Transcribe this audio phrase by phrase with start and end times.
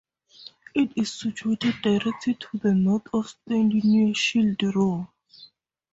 [0.73, 5.07] It is situated directly to the north of Stanley, near Shield Row.